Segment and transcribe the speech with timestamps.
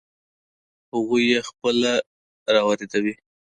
[0.93, 1.93] هغوی یې خپله
[2.53, 3.13] را واردوي.